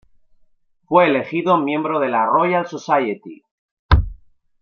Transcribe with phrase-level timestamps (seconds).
[0.87, 3.43] Fue elegido miembro de la Royal Society.